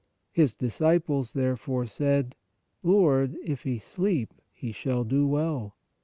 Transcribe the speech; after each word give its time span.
His 0.31 0.55
disciples 0.55 1.33
there 1.33 1.55
fore 1.55 1.85
said: 1.85 2.35
Lord, 2.81 3.37
if 3.43 3.61
he 3.61 3.77
sleep, 3.77 4.33
he 4.51 4.71
shall 4.71 5.03
do 5.03 5.27
well. 5.27 5.75